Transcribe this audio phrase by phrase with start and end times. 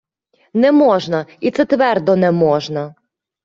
[0.63, 2.93] Не можна, і це твердо не можна.